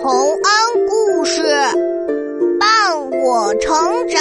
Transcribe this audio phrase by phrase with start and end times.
[0.00, 1.42] 洪恩故事
[2.60, 3.74] 伴我成
[4.08, 4.20] 长。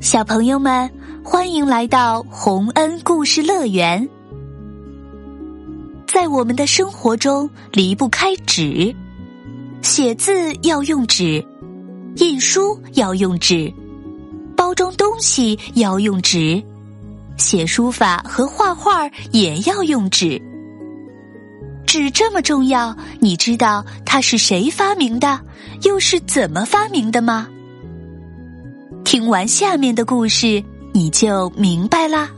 [0.00, 0.90] 小朋友们，
[1.22, 4.08] 欢迎来到洪恩故事乐园。
[6.08, 8.92] 在我们的生活中，离不开纸，
[9.82, 11.46] 写字要用纸。
[12.16, 13.72] 印书要用纸，
[14.54, 16.62] 包装东西要用纸，
[17.38, 20.40] 写书法和画画也要用纸。
[21.86, 25.40] 纸这么重要，你知道它是谁发明的，
[25.82, 27.48] 又是怎么发明的吗？
[29.04, 32.30] 听完下面的故事，你就明白啦。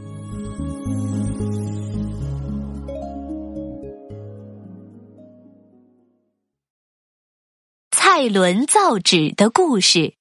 [8.16, 10.14] 蔡伦造纸的故事。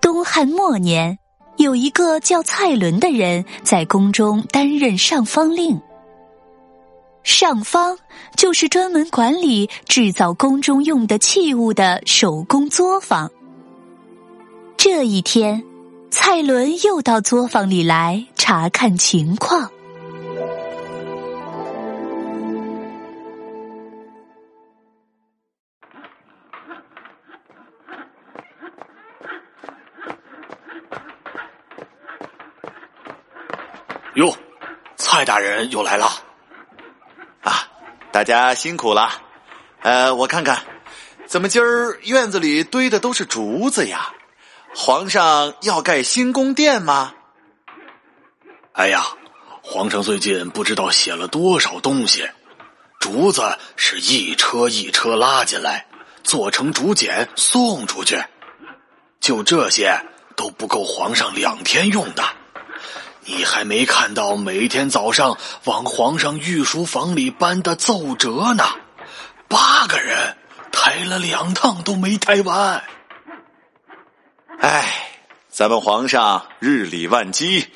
[0.00, 1.16] 东汉末年，
[1.58, 5.80] 有一个叫蔡伦的人，在宫中担任上方令。
[7.22, 7.96] 上方
[8.36, 13.30] 就是专门管理制造宫中用的器物的手工作坊。
[14.76, 15.69] 这一天。
[16.10, 19.70] 蔡伦又到作坊里来查看情况。
[34.14, 34.34] 哟，
[34.96, 36.06] 蔡大人又来了！
[37.42, 37.68] 啊，
[38.10, 39.10] 大家辛苦了。
[39.82, 40.58] 呃，我看看，
[41.26, 44.12] 怎么今儿院子里堆的都是竹子呀？
[44.74, 47.12] 皇上要盖新宫殿吗？
[48.72, 49.04] 哎呀，
[49.62, 52.28] 皇上最近不知道写了多少东西，
[53.00, 55.86] 竹子是一车一车拉进来，
[56.22, 58.24] 做成竹简送出去，
[59.20, 60.00] 就这些
[60.36, 62.22] 都不够皇上两天用的。
[63.24, 68.64] 你还没看到每天早上往皇上御书房里搬的奏折呢，
[69.48, 70.36] 八个人
[70.72, 72.82] 抬了两趟都没抬完。
[74.60, 75.08] 哎，
[75.48, 77.66] 咱们皇上日理万机，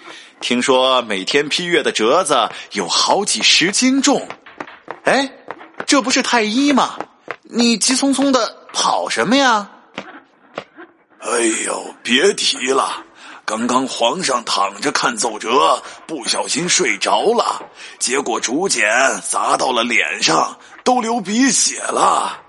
[0.40, 4.28] 听说每天批阅的折子有好几十斤重。
[5.04, 5.32] 哎，
[5.86, 6.98] 这不是太医吗？
[7.44, 9.70] 你急匆匆的跑什么呀？
[11.20, 13.02] 哎呦，别提了，
[13.46, 17.62] 刚刚皇上躺着看奏折，不小心睡着了，
[17.98, 18.86] 结果竹简
[19.26, 22.42] 砸到了脸上，都流鼻血了。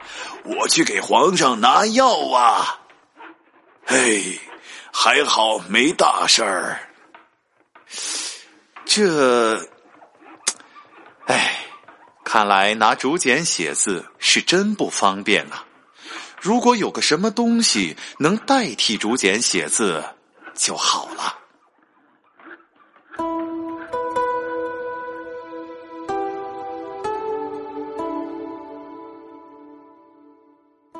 [0.43, 2.81] 我去给皇上拿药啊。
[3.85, 4.39] 嘿，
[4.91, 6.79] 还好没大事儿。
[8.85, 9.57] 这，
[11.27, 11.65] 哎，
[12.23, 15.65] 看来拿竹简写字是真不方便啊！
[16.41, 20.03] 如果有个什么东西能代替竹简写字
[20.53, 21.39] 就好了。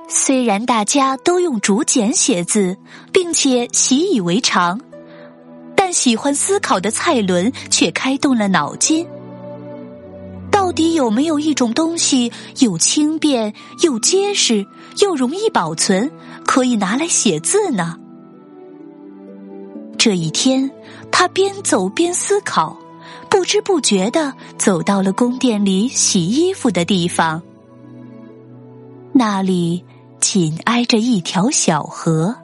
[0.08, 2.78] 虽然大家都用竹简写字，
[3.12, 4.80] 并且习以为常，
[5.76, 9.06] 但喜欢思考的蔡伦却开动了脑筋：
[10.52, 14.66] 到底有没有一种东西又轻便又结实
[15.02, 16.10] 又容易保存，
[16.46, 17.98] 可以拿来写字呢？
[19.98, 20.70] 这一天，
[21.12, 22.78] 他边走边思考，
[23.30, 27.42] 不知不觉的走到了宫殿里洗衣服的地方，
[29.12, 29.84] 那里。
[30.28, 32.36] 紧挨着一条小河，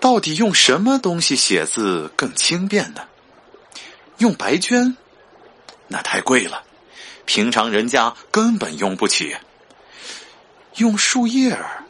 [0.00, 3.02] 到底用什么东西写字更轻便呢？
[4.16, 4.96] 用白绢？
[5.88, 6.62] 那太贵了，
[7.26, 9.36] 平常人家根本用不起。
[10.76, 11.84] 用树叶儿？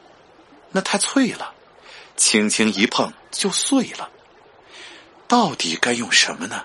[0.73, 1.55] 那太脆了。
[2.17, 4.09] 轻轻一碰就碎了，
[5.27, 6.65] 到底该用什么呢？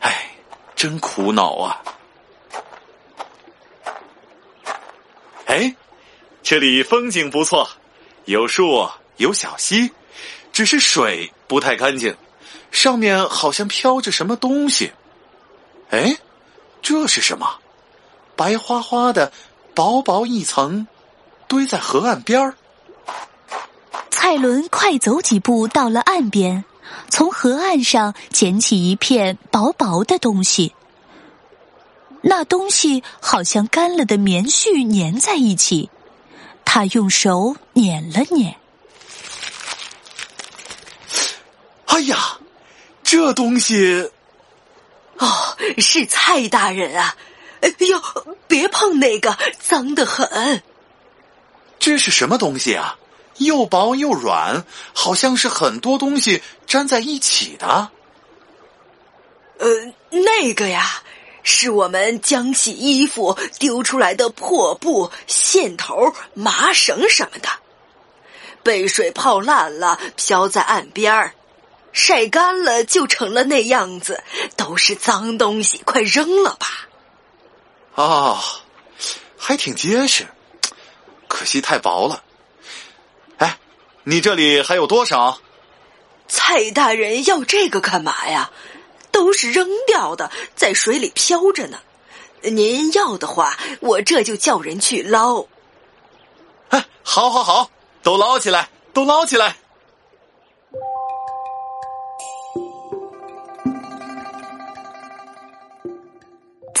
[0.00, 0.30] 唉，
[0.74, 1.82] 真苦恼啊！
[5.46, 5.76] 哎，
[6.42, 7.68] 这里风景不错，
[8.24, 8.88] 有树
[9.18, 9.92] 有小溪，
[10.52, 12.16] 只是水不太干净，
[12.70, 14.92] 上面好像飘着什么东西。
[15.90, 16.16] 哎，
[16.80, 17.58] 这是什么？
[18.34, 19.30] 白花花的，
[19.74, 20.88] 薄薄一层，
[21.46, 22.56] 堆在河岸边儿。
[24.24, 26.64] 蔡伦快走几步到了岸边，
[27.10, 30.76] 从河岸上捡起一片薄薄的东西。
[32.20, 35.90] 那东西好像干了的棉絮粘在一起，
[36.64, 38.54] 他用手捻了捻。
[41.86, 42.38] 哎呀，
[43.02, 44.08] 这东西……
[45.18, 47.16] 哦，是蔡大人啊！
[47.60, 48.00] 哎呦，
[48.46, 50.62] 别碰那个，脏得很。
[51.80, 52.96] 这是什么东西啊？
[53.38, 57.90] 又薄又软，好像是很多东西粘在一起的。
[59.58, 59.68] 呃，
[60.10, 61.02] 那个呀，
[61.42, 67.48] 是我们浆洗衣服丢出来的破布、线头、麻绳什么的，
[68.62, 71.34] 被水泡烂了，飘在岸边儿，
[71.92, 74.22] 晒干了就成了那样子，
[74.56, 76.88] 都是脏东西，快扔了吧。
[77.94, 78.40] 哦，
[79.36, 80.26] 还挺结实，
[81.28, 82.22] 可惜太薄了。
[84.02, 85.38] 哎，你这里还有多少？
[86.28, 88.50] 蔡大人要这个干嘛呀？
[89.10, 91.78] 都是扔掉的，在水里漂着呢。
[92.40, 95.44] 您要的话，我这就叫人去捞。
[96.70, 97.70] 哎，好，好，好，
[98.02, 99.56] 都捞起来，都捞起来。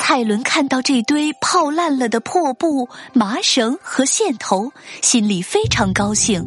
[0.04, 6.44] 蔡伦看到这堆泡烂了的破布、麻绳和线头，心里非常高兴，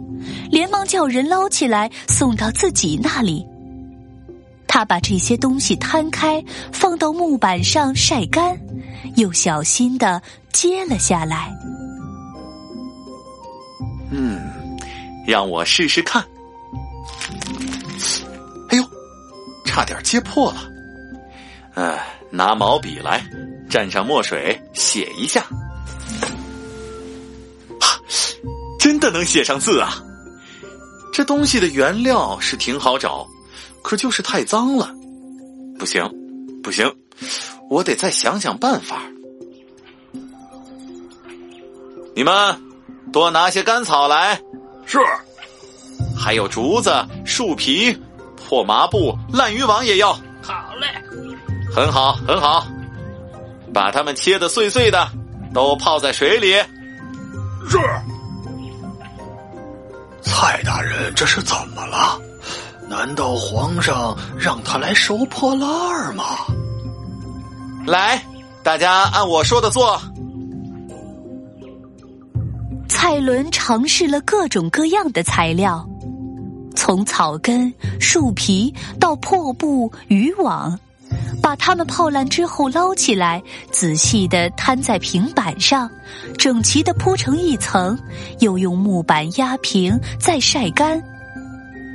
[0.52, 3.48] 连忙叫人捞起来送到自己那里。
[4.68, 6.44] 他把这些东西摊开，
[6.74, 8.60] 放到木板上晒干，
[9.16, 10.22] 又小心的
[10.52, 11.50] 接了下来。
[14.12, 14.42] 嗯，
[15.26, 16.22] 让我试试看。
[18.68, 18.84] 哎呦，
[19.64, 20.70] 差点接破了。
[21.76, 23.26] 哎，拿毛笔来。
[23.68, 25.42] 蘸上墨水写一下，
[27.82, 28.00] 哈，
[28.80, 30.02] 真的能写上字啊！
[31.12, 33.28] 这东西的原料是挺好找，
[33.82, 34.94] 可就是太脏了。
[35.80, 36.08] 不行，
[36.64, 36.90] 不行，
[37.70, 39.02] 我得再想想办法。
[42.16, 42.34] 你们
[43.12, 44.40] 多拿些干草来。
[44.86, 45.00] 是。
[46.16, 46.94] 还有竹子、
[47.26, 47.98] 树皮、
[48.38, 50.18] 破麻布、烂渔网也要。
[51.76, 52.66] 很好，很好。
[53.74, 55.10] 把它们切的碎碎的，
[55.54, 56.54] 都泡在水里。
[57.68, 57.78] 是。
[60.22, 62.18] 蔡大人，这是怎么了？
[62.88, 66.24] 难道皇上让他来收破烂儿吗？
[67.86, 68.24] 来，
[68.64, 70.00] 大家按我说的做。
[72.88, 75.86] 蔡伦尝试了各种各样的材料，
[76.74, 80.80] 从草根、树皮到破布、渔网。
[81.46, 83.40] 把它们泡烂之后捞起来，
[83.70, 85.88] 仔细的摊在平板上，
[86.40, 87.96] 整齐的铺成一层，
[88.40, 91.00] 又用木板压平，再晒干。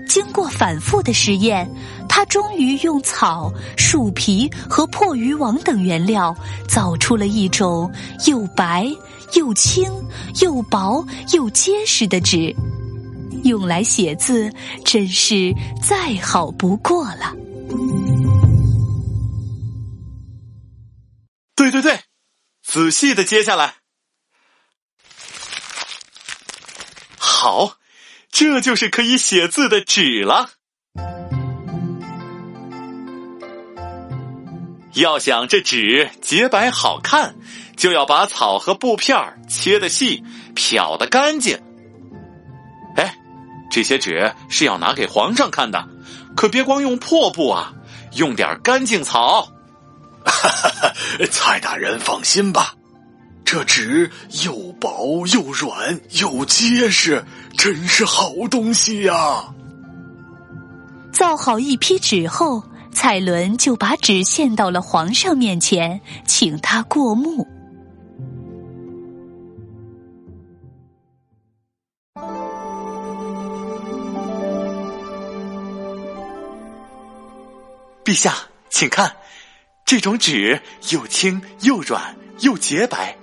[0.07, 1.69] 经过反复的实验，
[2.09, 6.33] 他终于用草、树皮和破渔网等原料，
[6.69, 7.91] 造出了一种
[8.29, 8.89] 又白
[9.35, 9.85] 又轻
[10.43, 12.55] 又薄又结实的纸，
[13.43, 14.49] 用来写字
[14.85, 15.53] 真是
[15.83, 17.35] 再好不过了。
[21.61, 22.01] 对对对，
[22.63, 23.75] 仔细的接下来。
[27.19, 27.77] 好，
[28.33, 30.53] 这就是可以写字的纸了。
[34.95, 37.37] 要想这纸洁白好看，
[37.77, 40.25] 就要把草和布片切的细，
[40.55, 41.61] 漂的干净。
[42.97, 43.15] 哎，
[43.71, 45.87] 这些纸是要拿给皇上看的，
[46.35, 47.75] 可别光用破布啊，
[48.15, 49.47] 用点干净草。
[50.25, 50.93] 哈哈，
[51.31, 52.75] 蔡大人放心吧，
[53.45, 54.11] 这纸
[54.45, 57.25] 又薄又软又结实，
[57.57, 59.55] 真是好东西呀！
[61.13, 62.63] 造好一批纸后，
[62.93, 67.47] 蔡伦就把纸献到了皇上面前，请他过目。
[78.05, 78.35] 陛下，
[78.71, 79.13] 请看。
[79.91, 80.61] 这种纸
[80.93, 83.19] 又轻又软又洁白，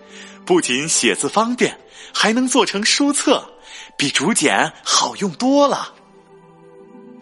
[0.45, 1.79] 不仅写字方便，
[2.13, 3.41] 还能做成书册，
[3.97, 5.95] 比竹简好用多了。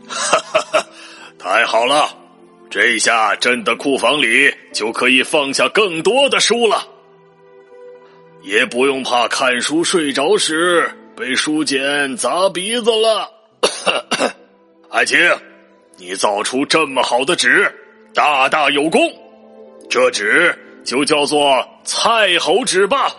[0.07, 0.87] 哈哈哈！
[1.37, 2.09] 太好了，
[2.71, 6.83] 这下朕的库房里就可以放下更多的书了，
[8.41, 13.31] 也不用怕看书睡着时被书简砸鼻子了。
[14.89, 15.19] 爱卿，
[15.97, 17.71] 你造出这么好的纸，
[18.11, 18.99] 大大有功。
[19.89, 23.15] 这纸就叫做蔡侯纸吧。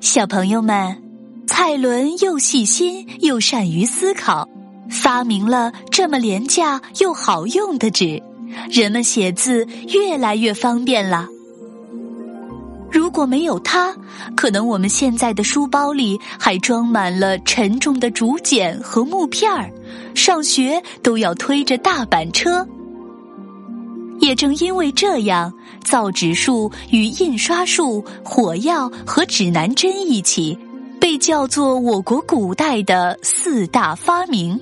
[0.00, 1.02] 小朋友们，
[1.46, 4.48] 蔡伦又细心又善于思考，
[4.88, 8.22] 发明了这么廉价又好用的纸，
[8.70, 11.28] 人们写字越来越方便了。
[12.94, 13.92] 如果没有它，
[14.36, 19.68] 可能我们现在的书包里还装满了沉重的竹简和木片儿，
[20.14, 22.64] 上学都要推着大板车。
[24.20, 30.56] 也正因为这样，造纸术与印刷术、火药和指南针一起，
[31.00, 34.58] 被叫做我国古代的四大发明，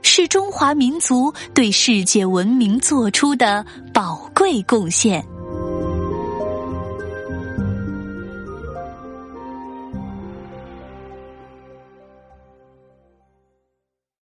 [0.00, 5.22] 是中华民族对世界文明做出的宝贵贡献。